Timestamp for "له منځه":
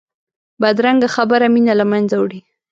1.79-2.15